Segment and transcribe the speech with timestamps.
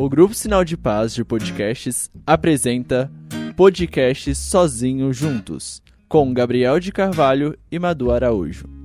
[0.00, 3.10] O Grupo Sinal de Paz de Podcasts apresenta
[3.56, 8.77] Podcasts Sozinho Juntos, com Gabriel de Carvalho e Madu Araújo.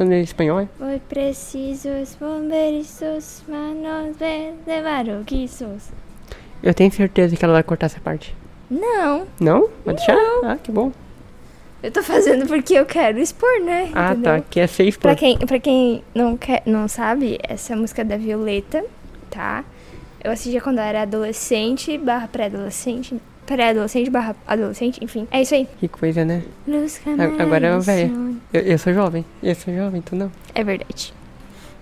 [0.00, 0.68] Tá em espanhol, é?
[0.78, 3.02] Foi preciso os bombeiros,
[3.46, 5.90] manos de levar o que sos.
[6.62, 8.34] Eu tenho certeza que ela vai cortar essa parte.
[8.70, 9.68] Não, Não?
[9.84, 10.16] Vai deixar?
[10.42, 10.90] Ah, que bom.
[11.82, 13.90] eu tô fazendo porque eu quero expor, né?
[13.94, 14.38] Ah, Entendeu?
[14.40, 14.44] tá.
[14.48, 15.18] Que é safe Pra por...
[15.18, 18.82] quem, pra quem não, quer, não sabe, essa é a música da Violeta,
[19.28, 19.62] tá?
[20.24, 25.26] Eu assistia quando eu era adolescente, barra pré-adolescente, pré-adolescente, barra adolescente, enfim.
[25.30, 25.66] É isso aí.
[25.80, 26.42] Que coisa, né?
[27.38, 28.08] Agora é e véia.
[28.08, 28.34] som.
[28.52, 29.24] Eu, eu sou jovem.
[29.42, 30.30] Eu sou jovem, tu não.
[30.54, 31.12] É verdade.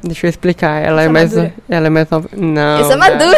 [0.03, 0.83] Deixa eu explicar.
[0.83, 1.35] Ela Eu é mais...
[1.35, 1.55] madura.
[1.69, 2.29] Ela é mais nova.
[2.35, 2.79] Não.
[2.79, 3.37] eu sou madura.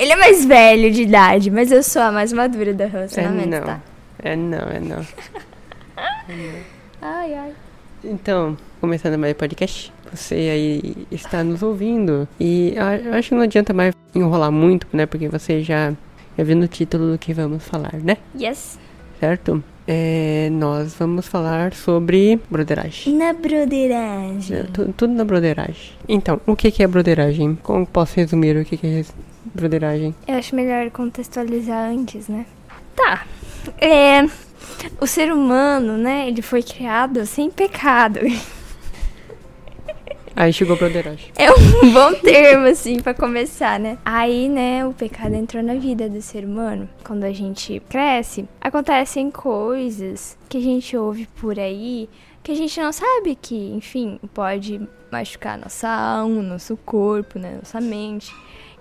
[0.00, 3.48] Ele é mais velho de idade, mas eu sou a mais madura do É relacionamento,
[3.48, 3.60] não.
[3.62, 3.80] tá?
[4.20, 5.06] É não, é não.
[7.00, 7.52] Ai, ai.
[8.04, 12.28] Então, começando mais o podcast, você aí está nos ouvindo.
[12.40, 15.06] E eu acho que não adianta mais enrolar muito, né?
[15.06, 15.92] Porque você já,
[16.38, 18.16] já viu no título do que vamos falar, né?
[18.40, 18.78] Yes.
[19.20, 19.62] Certo?
[19.86, 23.14] É, nós vamos falar sobre broderagem.
[23.16, 24.56] Na broderagem.
[24.56, 25.92] É, tu- tudo na broderagem.
[26.08, 27.58] Então, o que, que é broderagem?
[27.62, 29.04] Como posso resumir o que, que é
[29.54, 30.14] broderagem?
[30.26, 32.44] Eu acho melhor contextualizar antes, né?
[32.94, 33.26] Tá.
[33.80, 34.22] É.
[35.00, 36.28] O ser humano, né?
[36.28, 38.20] Ele foi criado sem pecado.
[40.40, 41.32] Aí chegou a broderagem.
[41.36, 43.98] É um bom termo, assim, pra começar, né?
[44.04, 46.88] Aí, né, o pecado entrou na vida do ser humano.
[47.02, 52.08] Quando a gente cresce, acontecem coisas que a gente ouve por aí
[52.40, 57.80] que a gente não sabe que, enfim, pode machucar nossa alma, nosso corpo, né, nossa
[57.80, 58.32] mente.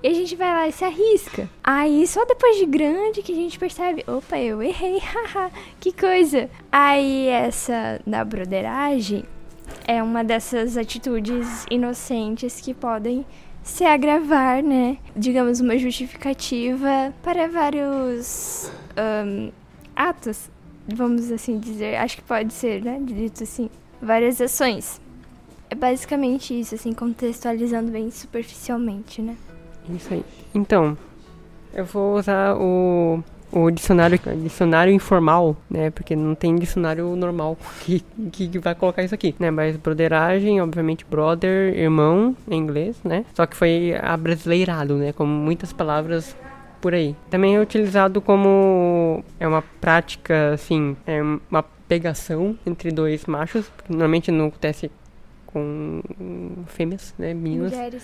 [0.04, 1.50] E a gente vai lá e se arrisca.
[1.64, 5.00] Aí, só depois de grande que a gente percebe, opa, eu errei,
[5.34, 6.52] haha, que coisa.
[6.72, 9.26] Aí, essa da broderagem
[9.88, 13.26] é uma dessas atitudes inocentes que podem
[13.64, 14.98] se agravar, né?
[15.16, 19.52] Digamos, uma justificativa para vários ahn,
[19.96, 20.50] atos,
[20.88, 21.96] vamos assim dizer.
[21.96, 23.00] Acho que pode ser, né?
[23.02, 23.70] Dito assim.
[24.02, 25.02] Várias ações.
[25.70, 29.36] É basicamente isso, assim, contextualizando bem superficialmente, né?
[29.90, 30.24] Isso aí.
[30.56, 30.98] Então,
[31.74, 33.22] eu vou usar o,
[33.52, 35.90] o dicionário, dicionário informal, né?
[35.90, 39.50] Porque não tem dicionário normal que, que vai colocar isso aqui, né?
[39.52, 43.26] Mas broderagem, obviamente, brother, irmão, em inglês, né?
[43.34, 45.14] Só que foi abrasileirado, né?
[45.14, 46.36] Como muitas palavras
[46.82, 47.16] por aí.
[47.30, 53.92] Também é utilizado como é uma prática, assim, é uma pegação entre dois machos, porque
[53.92, 54.92] normalmente não acontece
[55.48, 56.02] com
[56.68, 57.34] fêmeas, né?
[57.34, 58.04] Meninas, Mulheres.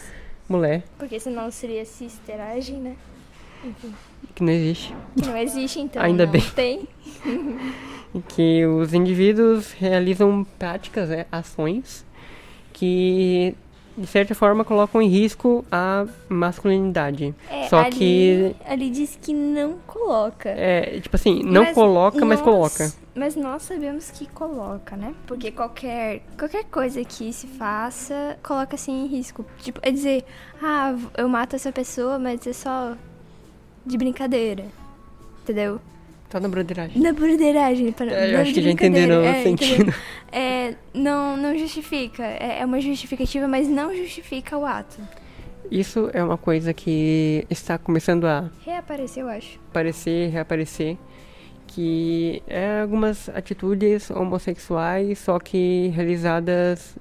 [0.49, 2.95] mulher, Porque senão seria sisteragem, né?
[3.63, 3.93] Enfim.
[4.35, 4.95] Que não existe.
[5.15, 6.01] Que não existe, então.
[6.01, 6.41] Ainda bem.
[6.55, 6.87] Tem.
[8.13, 12.05] em que os indivíduos realizam práticas, né, ações
[12.71, 13.55] que
[13.95, 17.33] de certa forma colocam em risco a masculinidade.
[17.49, 20.49] É, Só ali, que Ali diz que não coloca.
[20.49, 22.91] é, tipo assim, não Mas coloca, mas nós- coloca.
[23.15, 25.13] Mas nós sabemos que coloca, né?
[25.27, 29.45] Porque qualquer, qualquer coisa que se faça, coloca assim em risco.
[29.59, 30.25] Tipo, é dizer,
[30.59, 32.97] ah, eu mato essa pessoa, mas é só
[33.85, 34.65] de brincadeira.
[35.43, 35.79] Entendeu?
[36.29, 37.01] Tá na broderagem.
[37.01, 37.91] Na broderagem.
[37.91, 39.67] Para, É, eu acho que já entenderam o É, entendeu?
[39.67, 39.93] sentido.
[40.35, 42.23] É, não, não justifica.
[42.23, 44.99] É, é uma justificativa, mas não justifica o ato.
[45.69, 49.59] Isso é uma coisa que está começando a Reapareceu, eu acho.
[49.69, 50.97] aparecer, reaparecer,
[51.67, 56.95] que é algumas atitudes homossexuais, só que realizadas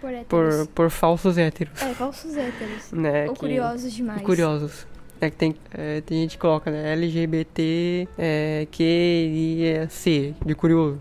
[0.00, 2.92] Por por, por falsos héteros, É, falsos héteros.
[2.92, 3.26] né?
[3.28, 4.20] Ou que- curiosos demais.
[4.22, 4.86] Curiosos.
[5.22, 6.94] É que tem, é, tem gente que coloca, né?
[6.94, 10.98] LGBT, é, Q e é, C, de curioso.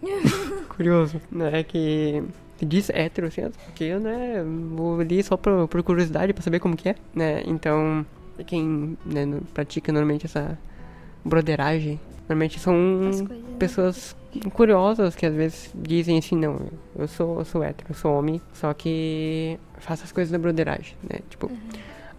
[0.70, 1.64] curioso, né?
[1.64, 2.22] Que,
[2.56, 4.44] que diz hétero, assim, porque eu, né,
[4.76, 7.42] vou ali só por, por curiosidade, pra saber como que é, né?
[7.46, 8.06] Então,
[8.46, 10.56] quem né, pratica normalmente essa
[11.24, 13.26] broderagem, normalmente são né?
[13.58, 14.14] pessoas
[14.52, 16.60] curiosas que às vezes dizem assim, não,
[16.96, 20.94] eu sou, eu sou hétero, eu sou homem, só que faço as coisas na broderagem,
[21.02, 21.18] né?
[21.28, 21.50] Tipo,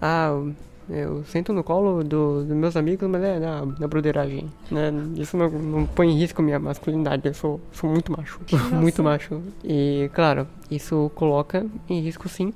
[0.01, 0.43] ah,
[0.89, 4.91] eu sento no colo do- dos meus amigos, mas é na, na broderagem, né?
[5.15, 8.39] Isso não, não põe em risco minha masculinidade, eu sou, sou muito macho,
[8.73, 9.41] muito macho.
[9.63, 12.53] E, claro, isso coloca em risco sim,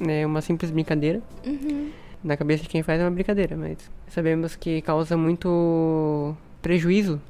[0.00, 0.26] né?
[0.26, 1.90] Uma simples brincadeira, Uhum.
[2.24, 3.78] na cabeça de quem faz é uma brincadeira, mas
[4.08, 7.20] sabemos que causa muito prejuízo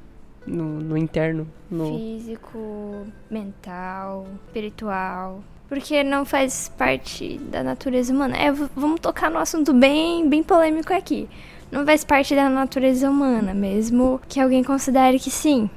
[0.47, 1.47] no, no interno.
[1.69, 1.85] No...
[1.99, 5.43] Físico, mental, espiritual.
[5.69, 8.35] Porque não faz parte da natureza humana.
[8.35, 11.29] É, vamos tocar no assunto bem, bem polêmico aqui.
[11.71, 15.69] Não faz parte da natureza humana, mesmo que alguém considere que sim.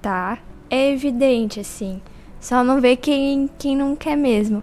[0.00, 0.38] Tá?
[0.70, 2.00] É evidente, assim.
[2.40, 4.62] Só não vê quem, quem não quer mesmo.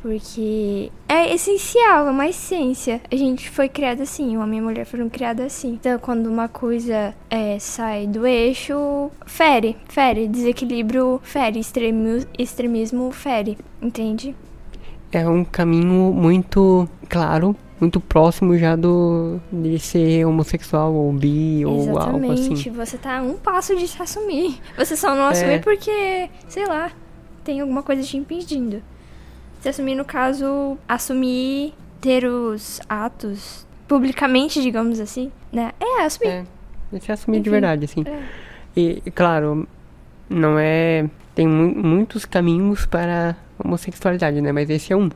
[0.00, 3.00] Porque é essencial, é uma essência.
[3.10, 5.72] A gente foi criado assim, o homem e a mulher foram criados assim.
[5.72, 10.26] Então, quando uma coisa é, sai do eixo, fere, fere.
[10.26, 14.34] Desequilíbrio fere, extremo, extremismo fere, entende?
[15.12, 21.98] É um caminho muito claro, muito próximo já do de ser homossexual ou bi ou
[21.98, 22.52] algo assim.
[22.52, 22.70] Exatamente.
[22.70, 24.60] Você tá a um passo de se assumir.
[24.78, 25.58] Você só não assumir É.
[25.58, 26.90] porque, sei lá,
[27.44, 28.82] tem alguma coisa te impedindo.
[29.60, 35.72] Se assumir, no caso, assumir ter os atos publicamente, digamos assim, né?
[35.80, 36.46] É, assumir.
[36.92, 38.04] É, se assumir de Enfim, verdade, assim.
[38.06, 38.22] é.
[38.76, 39.66] E, claro,
[40.28, 41.08] não é.
[41.34, 44.50] Tem mu- muitos caminhos para homossexualidade, né?
[44.52, 45.10] Mas esse é um.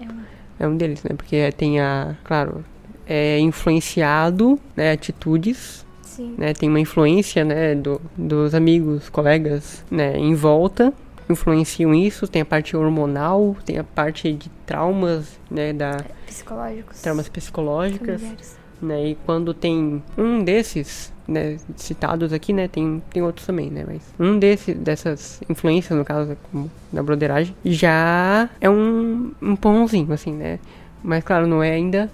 [0.00, 0.18] É um.
[0.60, 1.10] É um deles, né?
[1.16, 2.16] Porque tem a.
[2.24, 2.64] Claro,
[3.06, 4.92] é influenciado, né?
[4.92, 6.34] Atitudes, Sim.
[6.38, 6.52] né?
[6.54, 7.74] Tem uma influência, né?
[7.74, 10.16] Do, dos amigos, colegas, né?
[10.18, 10.92] Em volta.
[11.28, 12.26] Influenciam isso.
[12.28, 15.72] Tem a parte hormonal, tem a parte de traumas, né?
[15.72, 17.00] Da, Psicológicos.
[17.00, 18.20] traumas psicológicas.
[18.20, 18.56] familiares.
[18.82, 19.08] né?
[19.10, 24.02] E quando tem um desses, né, citados aqui, né, tem, tem outros também, né, mas
[24.18, 30.32] um desses, dessas influências, no caso, como na broderagem, já é um, um pãozinho, assim,
[30.32, 30.58] né,
[31.02, 32.10] mas claro, não é ainda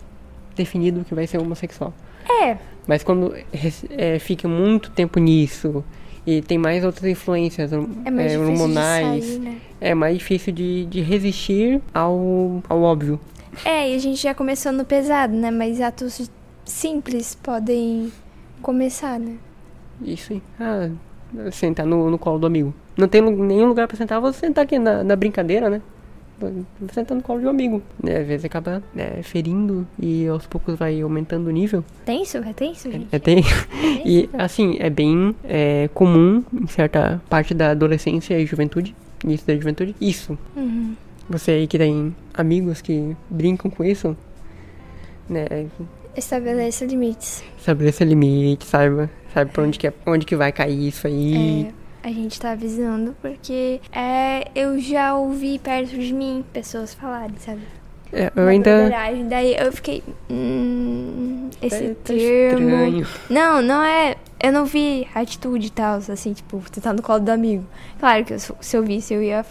[0.55, 1.93] definido que vai ser homossexual.
[2.43, 3.35] É, Mas quando
[3.91, 5.83] é, fica muito tempo nisso
[6.31, 9.56] e tem mais outras influências é é, hormonais, sair, né?
[9.81, 13.19] é mais difícil de, de resistir ao, ao óbvio.
[13.65, 15.50] É, e a gente já começou no pesado, né?
[15.50, 16.31] Mas atos
[16.65, 18.12] simples podem
[18.62, 19.35] começar, né?
[20.00, 20.43] Isso aí.
[20.61, 20.88] Ah,
[21.50, 22.73] sentar no, no colo do amigo.
[22.97, 25.83] Não tem nenhum lugar pra sentar, vou sentar aqui na, na brincadeira, né?
[26.92, 27.82] Sentar no colo de um amigo.
[28.02, 31.84] Né, às vezes acaba né, ferindo e aos poucos vai aumentando o nível.
[32.04, 32.38] Tenso?
[32.38, 33.08] É tenso, gente?
[33.12, 33.42] É, tem.
[34.02, 38.94] E assim, é bem é, comum em certa parte da adolescência e juventude.
[39.22, 39.94] Início da juventude.
[40.00, 40.38] Isso.
[40.56, 40.94] Uhum.
[41.28, 44.16] Você aí que tem amigos que brincam com isso,
[45.28, 45.46] né?
[46.16, 47.44] Estabeleça limites.
[47.56, 51.69] Estabeleça limite, saiba, sabe pra onde que, é, onde que vai cair isso aí.
[51.69, 57.37] É, a gente tá avisando porque é, eu já ouvi perto de mim pessoas falarem,
[57.38, 57.61] sabe?
[58.12, 58.70] É, eu ainda.
[58.76, 59.29] broderagem.
[59.29, 60.02] Daí eu fiquei.
[60.29, 62.69] Hum, esse tá termo.
[62.70, 63.06] estranho.
[63.29, 64.17] Não, não é.
[64.43, 67.64] Eu não vi atitude e tal, assim, tipo, você tá no colo do amigo.
[67.99, 69.44] Claro que eu- se eu visse, eu ia.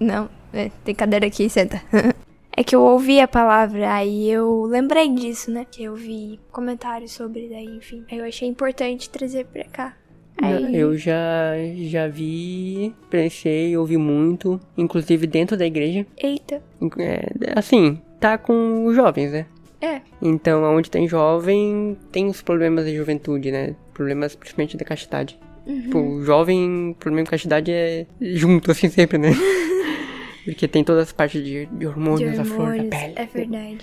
[0.00, 1.80] Não, é, tem cadeira aqui, senta.
[2.56, 5.66] É que eu ouvi a palavra, aí eu lembrei disso, né?
[5.68, 8.04] Que eu vi comentários sobre, daí, enfim.
[8.08, 9.92] Aí eu achei importante trazer pra cá.
[10.42, 11.52] Aí, Eu já,
[11.88, 16.04] já vi, presenciei, ouvi muito, inclusive dentro da igreja.
[16.16, 16.60] Eita.
[16.98, 19.46] É, assim, tá com os jovens, né?
[19.80, 20.00] É.
[20.20, 23.76] Então, onde tem jovem, tem os problemas de juventude, né?
[23.92, 25.38] Problemas principalmente da castidade.
[25.66, 25.82] Uhum.
[25.82, 29.30] Tipo, o jovem, problema de castidade é junto, assim, sempre, né?
[30.44, 32.88] Porque tem todas as partes de, de De hormônios, a flor da hormônios.
[32.90, 33.12] pele.
[33.16, 33.78] É verdade.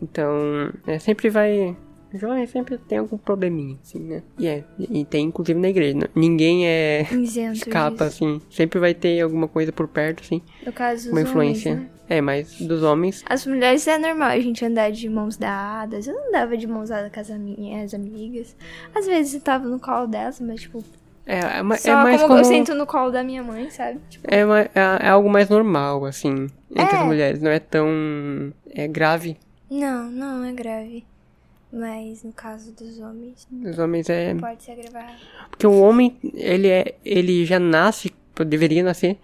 [0.00, 1.76] Então, é, sempre vai.
[2.14, 4.22] Jovem sempre tem algum probleminha, assim, né?
[4.38, 5.98] E é, e tem inclusive na igreja.
[5.98, 6.06] né?
[6.14, 7.06] Ninguém é.
[7.12, 8.24] Isento escapa, disso.
[8.24, 8.40] assim.
[8.50, 10.40] Sempre vai ter alguma coisa por perto, assim.
[10.64, 11.74] No caso dos Uma homens, influência.
[11.74, 11.88] né?
[12.10, 13.22] É, mas dos homens.
[13.28, 16.06] As mulheres é normal a gente andar de mãos dadas.
[16.06, 18.56] Eu não andava de mãos dadas com as minhas amigas.
[18.94, 20.82] Às vezes eu tava no colo delas, mas tipo,
[21.26, 22.40] É, é, ma- só é mais como como.
[22.40, 24.00] eu sento no colo da minha mãe, sabe?
[24.08, 26.46] Tipo, É, é, é algo mais normal, assim.
[26.70, 26.98] Entre É.
[27.00, 27.42] as mulheres.
[27.42, 27.86] Não é tão.
[28.70, 29.36] É grave.
[29.70, 31.04] não, não é grave.
[31.72, 34.34] Mas no caso dos homens, Os homens é.
[34.34, 35.12] pode ser agravado.
[35.50, 36.94] Porque o homem, ele é.
[37.04, 38.10] Ele já nasce,
[38.46, 39.18] deveria nascer,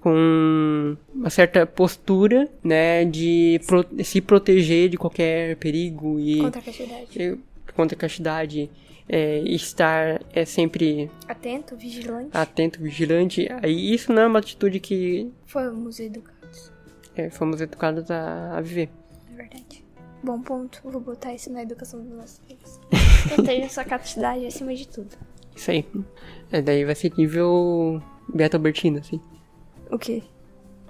[0.00, 3.04] com uma certa postura, né?
[3.04, 6.38] De pro- se proteger de qualquer perigo e.
[6.40, 7.08] Contra a castidade.
[7.16, 7.38] e-
[7.74, 8.70] contra a castidade.
[9.10, 12.28] É, estar é sempre Atento, vigilante.
[12.32, 13.48] atento, vigilante.
[13.62, 16.70] Aí isso não é uma atitude que Fomos educados.
[17.16, 18.90] é, fomos educados a, a viver.
[19.32, 19.82] É verdade.
[20.22, 20.80] Bom ponto.
[20.84, 22.80] Vou botar isso na educação dos nossos filhos.
[23.34, 25.16] Proteja sua castidade acima de tudo.
[25.54, 25.86] Isso aí.
[26.52, 29.20] É, daí vai ser nível Beto Albertina, assim.
[29.90, 30.22] O quê?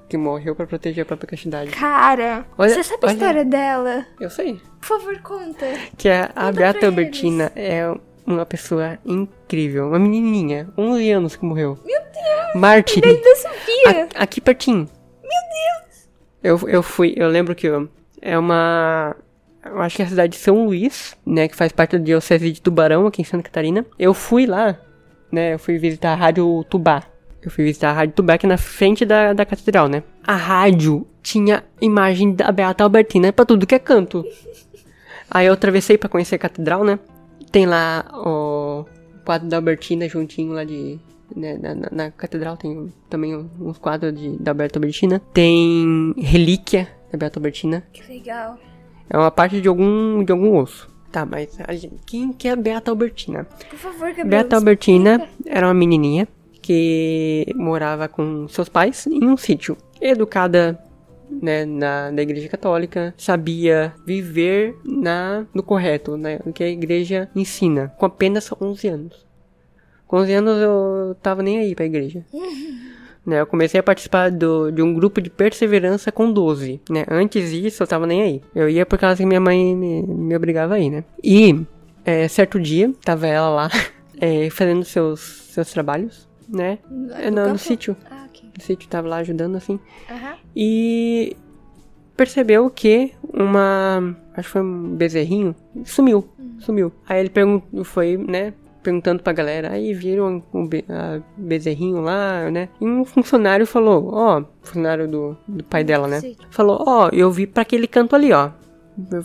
[0.08, 1.70] Que morreu pra proteger a própria castidade.
[1.70, 4.06] Cara, Olha- você sabe a olha- história dela?
[4.18, 4.60] Eu sei.
[4.80, 5.66] Por favor, conta.
[5.98, 7.82] Que a, a Conta Beata Albertina é
[8.26, 9.88] uma pessoa incrível.
[9.88, 11.78] Uma menininha, 11 anos que morreu.
[11.84, 12.54] Meu Deus!
[12.54, 13.02] Mártir.
[13.02, 14.08] Da Sofia.
[14.14, 14.88] A- aqui pertinho.
[15.22, 15.30] Meu
[15.84, 16.08] Deus!
[16.42, 17.88] Eu, eu fui, eu lembro que eu-
[18.20, 19.16] é uma.
[19.64, 21.48] Eu acho que é a cidade de São Luís, né?
[21.48, 23.84] Que faz parte da Diocese de Tubarão, aqui em Santa Catarina.
[23.98, 24.78] Eu fui lá
[25.30, 27.02] né, eu fui visitar a Rádio Tubá.
[27.42, 30.02] Eu fui visitar a Rádio Tubá aqui na frente da, da catedral, né?
[30.26, 34.24] A rádio tinha imagem da Beata Albertina pra tudo que é canto.
[35.30, 36.98] Aí eu atravessei pra conhecer a catedral, né?
[37.52, 38.84] Tem lá o
[39.24, 40.98] quadro da Albertina juntinho lá de.
[41.36, 45.20] Né, na, na, na catedral tem também uns quadros de, da Beata Albertina.
[45.32, 47.84] Tem relíquia da Beata Albertina.
[47.92, 48.58] Que legal.
[49.10, 50.88] É uma parte de algum, de algum osso.
[51.10, 53.44] Tá, mas gente- quem que é Beata Albertina?
[53.70, 54.26] Por favor, Gabriel.
[54.28, 56.28] Beata Albertina era uma menininha
[56.60, 59.76] que morava com seus pais em um sítio.
[60.00, 60.78] Educada
[61.30, 67.28] né, na, na igreja católica, sabia viver na, no correto, né, no que a igreja
[67.34, 69.26] ensina, com apenas 11 anos.
[70.06, 72.24] Com 11 anos eu tava nem aí pra igreja.
[73.28, 77.04] Né, eu comecei a participar do, de um grupo de perseverança com 12, né?
[77.10, 78.42] Antes disso, eu tava nem aí.
[78.54, 81.04] Eu ia por causa que minha mãe me, me obrigava a ir, né?
[81.22, 81.60] E,
[82.06, 83.70] é, certo dia, tava ela lá,
[84.18, 85.20] é, fazendo seus,
[85.52, 86.78] seus trabalhos, né?
[86.90, 87.58] No, no campo?
[87.58, 87.94] sítio.
[88.10, 88.48] Ah, ok.
[88.56, 89.78] No sítio, tava lá ajudando, assim.
[90.08, 90.36] Aham.
[90.56, 91.36] E
[92.16, 94.16] percebeu que uma...
[94.32, 95.54] Acho que foi um bezerrinho.
[95.84, 96.26] Sumiu.
[96.60, 96.90] Sumiu.
[97.06, 98.54] Aí ele perguntou, foi, né?
[98.82, 100.84] Perguntando pra galera, aí viram o be-
[101.36, 102.68] bezerrinho lá, né?
[102.80, 106.20] E um funcionário falou, ó, funcionário do, do pai dela, né?
[106.20, 106.36] Sim.
[106.50, 108.50] Falou, ó, eu vi pra aquele canto ali, ó.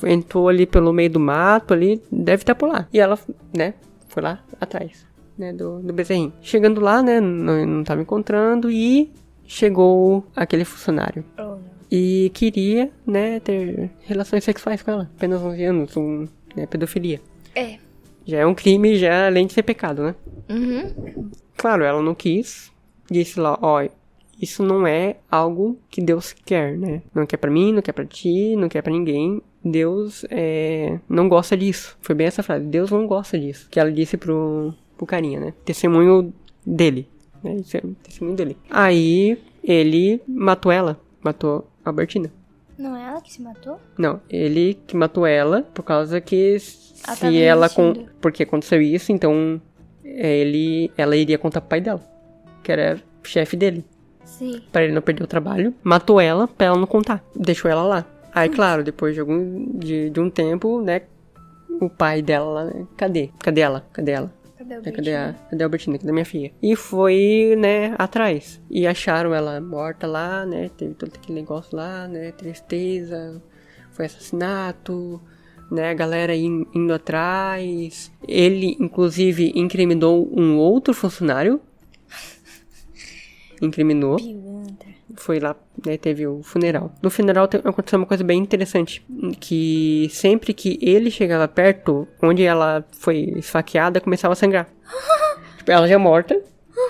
[0.05, 2.87] Entrou ali pelo meio do mato ali, deve estar por lá.
[2.93, 3.17] E ela,
[3.55, 3.73] né,
[4.07, 5.05] foi lá atrás,
[5.37, 6.33] né, do, do bezerrinho.
[6.41, 9.11] Chegando lá, né, não, não tava encontrando e
[9.45, 11.23] chegou aquele funcionário.
[11.39, 11.57] Oh.
[11.91, 15.09] E queria, né, ter relações sexuais com ela.
[15.15, 17.21] Apenas 11 anos, um, né, pedofilia.
[17.55, 17.77] É.
[18.25, 20.15] Já é um crime, já além de ser pecado, né?
[20.49, 21.29] Uhum.
[21.57, 22.71] Claro, ela não quis.
[23.09, 23.85] Disse lá, ó,
[24.41, 27.01] isso não é algo que Deus quer, né?
[27.13, 29.41] Não quer pra mim, não quer pra ti, não quer pra ninguém.
[29.63, 31.97] Deus é, não gosta disso.
[32.01, 32.65] Foi bem essa frase.
[32.65, 33.67] Deus não gosta disso.
[33.69, 35.53] Que ela disse pro, pro carinha, né?
[35.63, 36.33] Testemunho
[36.65, 37.07] dele.
[37.43, 37.57] Né?
[37.73, 38.57] É testemunho dele.
[38.69, 40.99] Aí ele matou ela.
[41.23, 42.31] Matou a Albertina.
[42.83, 43.79] Não é ela que se matou?
[43.97, 46.57] Não, ele que matou ela por causa que
[47.07, 49.61] Ela se ela com porque aconteceu isso, então
[50.03, 52.01] é, ele ela iria contar pro pai dela,
[52.61, 53.85] que era chefe dele,
[54.25, 54.61] Sim.
[54.69, 55.73] Pra ele não perder o trabalho.
[55.81, 58.05] Matou ela pra ela não contar, deixou ela lá.
[58.35, 61.03] Aí, claro, depois de algum de, de um tempo, né,
[61.79, 63.29] o pai dela, né, cadê?
[63.39, 63.85] Cadê ela?
[63.93, 64.33] Cadê ela?
[64.63, 65.97] Cadê o É, Cadê a, cadê a Albertina?
[65.97, 66.51] Cadê minha filha?
[66.61, 68.61] E foi, né, atrás.
[68.69, 70.69] E acharam ela morta lá, né?
[70.77, 72.31] Teve todo aquele negócio lá, né?
[72.31, 73.41] Tristeza,
[73.91, 75.21] foi assassinato,
[75.71, 75.89] né?
[75.89, 78.11] A galera in- indo atrás.
[78.27, 81.59] Ele, inclusive, incriminou um outro funcionário.
[83.61, 84.92] Incriminou Pilantra.
[85.15, 85.55] Foi lá,
[85.85, 86.93] né, teve o funeral.
[87.01, 89.05] No funeral te- aconteceu uma coisa bem interessante,
[89.39, 94.67] que sempre que ele chegava perto, onde ela foi esfaqueada, começava a sangrar.
[95.57, 96.41] tipo, ela já morta,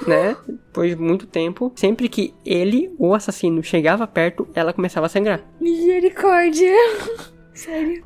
[0.08, 5.10] né, depois de muito tempo, sempre que ele, o assassino, chegava perto, ela começava a
[5.10, 5.42] sangrar.
[5.60, 6.74] Misericórdia.
[7.54, 8.04] Sério?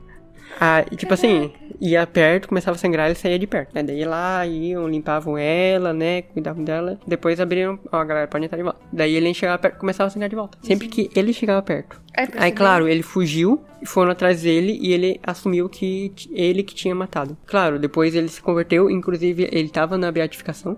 [0.60, 3.74] Ah, e, tipo assim, ia perto, começava a sangrar, ele saía de perto.
[3.76, 3.84] Né?
[3.84, 6.24] Daí lá iam, limpavam ela, né?
[6.24, 7.00] Cuidavam dela.
[7.06, 7.80] Depois abriram.
[7.92, 8.80] Ó, a galera pode entrar de volta.
[8.92, 10.58] Daí ele chegava perto, começava a sangrar de volta.
[10.62, 12.02] Sempre que ele chegava perto.
[12.16, 12.56] Aí, Aí, percebeu?
[12.56, 17.38] claro, ele fugiu, foram atrás dele e ele assumiu que ele que tinha matado.
[17.46, 20.78] Claro, depois ele se converteu, inclusive ele tava na beatificação.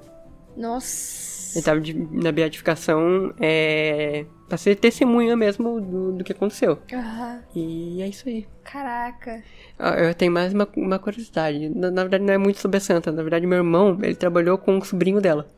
[0.58, 1.29] Nossa.
[1.56, 4.26] Ele tava de- na beatificação, é.
[4.48, 6.80] pra ser testemunha mesmo do, do que aconteceu.
[6.94, 7.42] Aham.
[7.56, 8.46] E é isso aí.
[8.64, 9.44] Caraca.
[9.78, 11.70] Ah, Eu tenho mais uma, uma curiosidade.
[11.70, 13.12] Na, na verdade, não é muito sobre a Santa.
[13.12, 15.50] Na verdade, meu irmão, ele trabalhou com o sobrinho dela.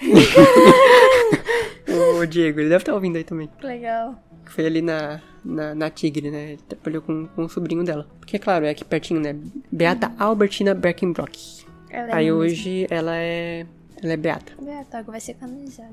[2.18, 3.48] o Diego, ele deve estar ouvindo aí também.
[3.62, 4.14] Legal.
[4.46, 6.52] Foi ali na, na, na Tigre, né?
[6.52, 8.06] Ele trabalhou com, com o sobrinho dela.
[8.18, 9.36] Porque, claro, é aqui pertinho, né?
[9.70, 11.64] Beata Albertina Berkenbrock.
[11.90, 13.66] Ela Aí hoje ela é.
[14.02, 14.52] Ela é Beata.
[14.66, 15.92] É, tá, vai ser canonizada.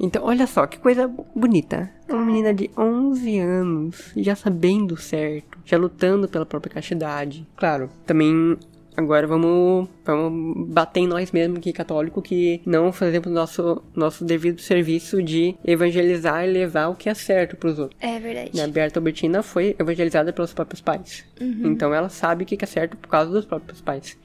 [0.00, 1.90] Então, olha só, que coisa bonita.
[2.08, 7.46] Uma menina de 11 anos, já sabendo certo, já lutando pela própria castidade.
[7.56, 8.56] Claro, também
[8.96, 14.60] agora vamos, vamos bater em nós mesmos que católico que não fazemos nosso nosso devido
[14.60, 17.98] serviço de evangelizar e levar o que é certo pros outros.
[18.00, 18.60] É verdade.
[18.60, 21.24] A Berta Albertina foi evangelizada pelos próprios pais.
[21.40, 24.16] Então ela sabe o que é certo por causa dos próprios pais.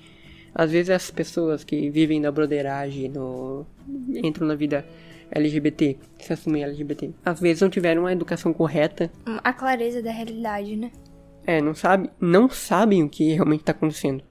[0.57, 3.63] Às vezes as pessoas que vivem na broderagem, no...
[4.09, 4.83] entram na vida
[5.29, 9.11] LGBT, se assumem LGBT, às vezes não tiveram uma educação correta,
[9.43, 10.91] A clareza da realidade, né?
[11.45, 14.23] é, não sabe, não sabem o que realmente está acontecendo.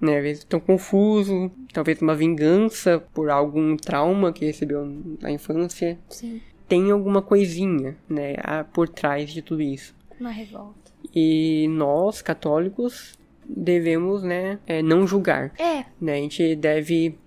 [0.00, 4.86] Né, às vezes estão confusos, talvez uma vingança por algum trauma que recebeu
[5.20, 5.98] na infância.
[6.08, 6.40] Sim.
[6.68, 8.36] Tem alguma coisinha, né,
[8.72, 9.92] por trás de tudo isso.
[10.20, 10.92] Uma revolta.
[11.12, 13.17] E nós, católicos,
[13.48, 15.52] devemos, né, é, não julgar.
[15.58, 15.84] É.
[16.00, 16.14] Né?
[16.14, 17.18] A gente deve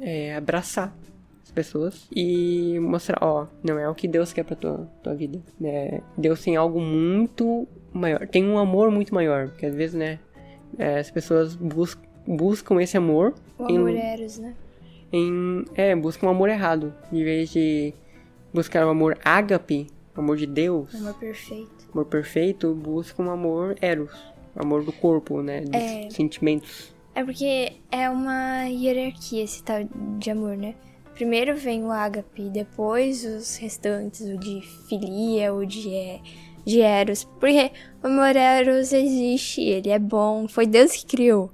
[0.00, 0.94] é, abraçar
[1.42, 5.40] as pessoas e mostrar, ó, não é o que Deus quer pra tua, tua vida.
[5.58, 6.00] Né?
[6.16, 10.18] Deus tem algo muito maior, tem um amor muito maior, porque às vezes, né,
[10.78, 13.34] é, as pessoas bus buscam esse amor.
[13.58, 14.54] O amor em, eros, né?
[15.12, 16.94] Em, é, buscam um amor errado.
[17.12, 17.92] Em vez de
[18.52, 20.94] buscar o amor ágape, o amor de Deus.
[20.94, 21.70] Amor perfeito.
[21.92, 24.33] Amor perfeito, busca um amor eros.
[24.56, 25.62] Amor do corpo, né?
[25.62, 26.10] Dos é...
[26.10, 26.94] sentimentos.
[27.14, 29.84] É porque é uma hierarquia esse tal
[30.18, 30.74] de amor, né?
[31.14, 36.20] Primeiro vem o ágape, depois os restantes, o de filia, o de, é,
[36.64, 37.22] de eros.
[37.22, 37.70] Porque
[38.02, 41.52] o amor eros existe, ele é bom, foi Deus que criou.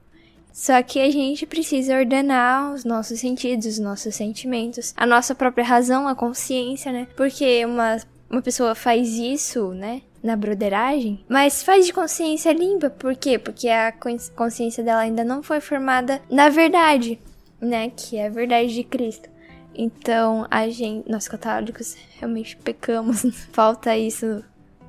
[0.50, 5.64] Só que a gente precisa ordenar os nossos sentidos, os nossos sentimentos, a nossa própria
[5.64, 7.07] razão, a consciência, né?
[7.14, 7.99] Porque uma,
[8.30, 10.02] uma pessoa faz isso, né?
[10.23, 12.91] Na broderagem, mas faz de consciência limpa.
[12.91, 13.39] Por quê?
[13.39, 13.91] Porque a
[14.37, 17.19] consciência dela ainda não foi formada na verdade,
[17.61, 17.91] né?
[17.91, 19.31] Que é a verdade de Cristo.
[19.75, 23.23] Então, a gente, nós católicos, realmente pecamos.
[23.50, 24.45] Falta isso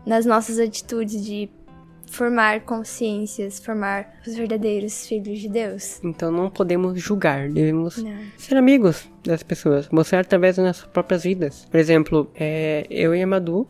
[0.06, 1.50] nas nossas atitudes de
[2.12, 6.00] formar consciências, formar os verdadeiros filhos de Deus.
[6.04, 8.12] Então não podemos julgar, devemos não.
[8.38, 11.66] ser amigos das pessoas, mostrar através das nossas próprias vidas.
[11.72, 13.66] Por exemplo, é, eu e a Madu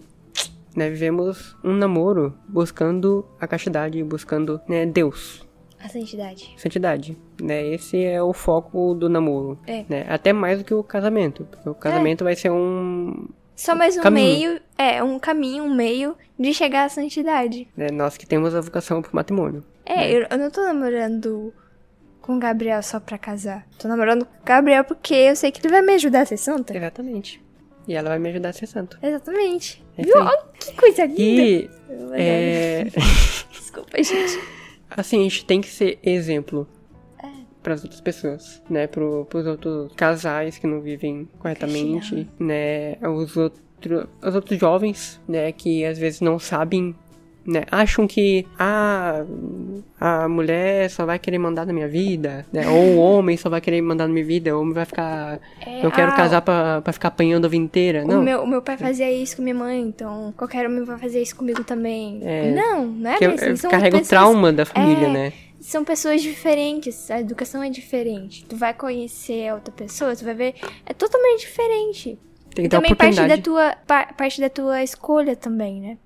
[0.76, 5.48] né, vivemos um namoro buscando a castidade, buscando né, Deus.
[5.80, 6.54] A santidade.
[6.58, 7.18] Santidade.
[7.42, 7.68] Né?
[7.74, 9.58] Esse é o foco do namoro.
[9.66, 9.84] É.
[9.90, 10.06] Né?
[10.08, 11.44] Até mais do que o casamento.
[11.46, 12.26] Porque o casamento é.
[12.26, 13.28] vai ser um,
[13.62, 14.50] só mais um caminho.
[14.50, 17.68] meio, é, um caminho, um meio de chegar à santidade.
[17.78, 19.64] É nós que temos a vocação pro matrimônio.
[19.86, 20.12] É, né?
[20.12, 21.54] eu, eu, não tô namorando
[22.22, 23.68] com o Gabriel só pra casar.
[23.78, 26.38] Tô namorando com o Gabriel porque eu sei que ele vai me ajudar a ser
[26.38, 26.76] santa.
[26.76, 27.40] Exatamente.
[27.92, 28.98] E ela vai me ajudar a ser santo.
[29.04, 29.84] Exatamente.
[29.98, 30.16] É Viu?
[30.16, 31.20] Olha que coisa linda.
[31.20, 31.70] E,
[32.14, 32.86] é...
[33.52, 34.40] Desculpa, gente.
[34.90, 36.66] Assim, a gente tem que ser exemplo
[37.22, 37.28] é.
[37.62, 38.88] para as outras pessoas, né?
[38.88, 42.96] Pro, pros outros casais que não vivem corretamente, né?
[43.02, 45.52] Os outros, os outros jovens, né?
[45.52, 46.96] Que às vezes não sabem
[47.46, 49.24] né, acham que ah,
[50.00, 53.60] a mulher só vai querer mandar na minha vida, né, ou o homem só vai
[53.60, 55.40] querer mandar na minha vida, o homem vai ficar.
[55.66, 58.06] É, eu quero ah, casar pra, pra ficar apanhando a vida inteira.
[58.06, 58.20] Não.
[58.20, 61.22] O meu, o meu pai fazia isso com minha mãe, então qualquer homem vai fazer
[61.22, 62.22] isso comigo também.
[62.24, 63.68] É, não, não é que assim.
[63.68, 65.34] carrega pessoas, o trauma da família, é, né?
[65.60, 68.46] São pessoas diferentes, a educação é diferente.
[68.46, 70.56] Tu vai conhecer outra pessoa, tu vai ver.
[70.86, 72.18] É totalmente diferente.
[72.54, 73.76] Tem que e dar também parte da tua
[74.18, 75.98] parte da tua escolha também, né?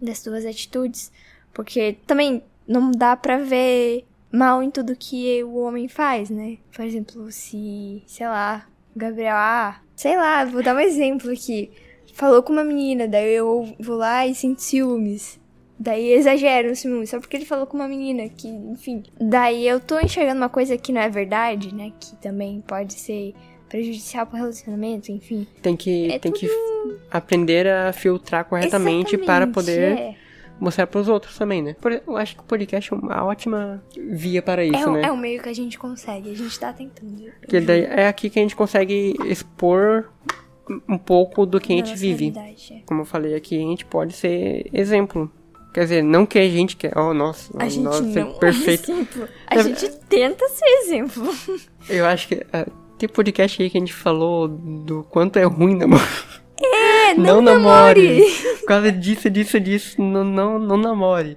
[0.00, 1.12] Das tuas atitudes,
[1.52, 6.58] porque também não dá pra ver mal em tudo que o homem faz, né?
[6.74, 11.70] Por exemplo, se, sei lá, Gabriel, ah, sei lá, vou dar um exemplo aqui.
[12.12, 15.40] Falou com uma menina, daí eu vou lá e sinto ciúmes.
[15.78, 19.04] Daí exagero o ciúmes, só porque ele falou com uma menina que, enfim.
[19.20, 21.92] Daí eu tô enxergando uma coisa que não é verdade, né?
[22.00, 23.34] Que também pode ser
[23.68, 25.46] prejudicial pro relacionamento, enfim.
[25.62, 26.40] Tem que, é tem tudo...
[26.40, 30.16] que aprender a filtrar corretamente Exatamente, para poder é.
[30.58, 31.76] mostrar para os outros também, né?
[32.06, 35.02] Eu acho que o podcast é uma ótima via para isso, é, né?
[35.04, 37.30] É o meio que a gente consegue, a gente tá tentando.
[37.48, 40.10] Que daí é aqui que a gente consegue expor
[40.88, 42.32] um pouco do que a gente vive.
[42.36, 42.80] É.
[42.86, 45.30] Como eu falei aqui, a gente pode ser exemplo.
[45.72, 46.96] Quer dizer, não que a gente quer.
[46.96, 48.90] Oh, nossa, a gente nossa, não perfeito.
[48.90, 49.28] É exemplo.
[49.46, 51.28] A gente tenta ser exemplo.
[51.88, 52.34] Eu acho que.
[52.34, 56.42] Uh, tem podcast aí que a gente falou do quanto é ruim namorar.
[56.60, 58.08] É, não, não namore.
[58.08, 58.58] namore.
[58.60, 61.36] Por causa disso, disso, disso, não, não, não namore.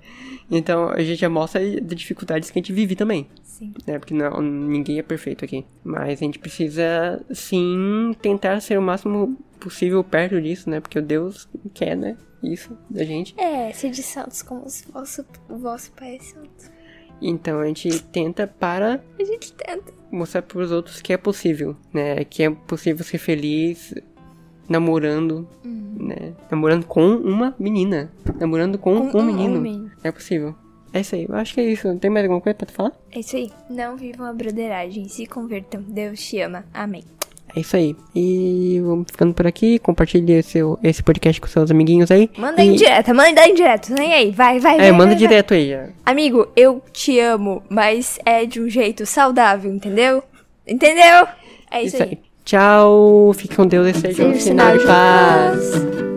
[0.50, 3.28] Então a gente já mostra as dificuldades que a gente vive também.
[3.44, 3.74] Sim.
[3.88, 4.00] Né?
[4.00, 5.66] Porque não, ninguém é perfeito aqui.
[5.84, 10.80] Mas a gente precisa, sim, tentar ser o máximo possível perto disso, né?
[10.82, 12.18] Porque o Deus quer, né?
[12.44, 13.40] Isso da gente.
[13.40, 16.72] É, ser de santos como o vosso, o vosso Pai é santo.
[17.22, 19.02] Então a gente tenta para.
[19.20, 20.01] A gente tenta.
[20.12, 22.24] Mostrar para os outros que é possível, né?
[22.26, 23.94] Que é possível ser feliz
[24.68, 26.08] namorando, uhum.
[26.08, 26.34] né?
[26.50, 28.12] Namorando com uma menina.
[28.40, 29.60] Namorando com, com um, um menino.
[29.60, 29.92] Homem.
[30.04, 30.56] É possível.
[30.94, 31.96] É isso aí, eu acho que é isso.
[32.00, 32.92] Tem mais alguma coisa pra tu falar?
[33.12, 33.50] É isso aí.
[33.70, 35.82] Não vivam a broderagem, se convertam.
[35.82, 36.66] Deus te ama.
[36.74, 37.04] Amém.
[37.56, 37.96] É isso aí.
[38.16, 39.80] E vamos ficando por aqui.
[39.80, 42.30] Compartilhe seu, esse podcast com seus amiguinhos aí.
[42.38, 42.68] Manda e...
[42.68, 43.94] em direto, manda em direto.
[43.94, 44.88] Nem aí, vai, vai, é, vai.
[44.88, 45.74] É, manda vai, direto vai.
[45.74, 45.90] aí.
[46.06, 50.24] Amigo, eu te amo, mas é de um jeito saudável, entendeu?
[50.68, 51.28] Entendeu?
[51.70, 52.10] É isso, isso aí.
[52.10, 52.20] aí.
[52.46, 53.34] Tchau.
[53.36, 55.72] Fique com Deus e seja um sinal de paz.
[55.72, 56.11] paz.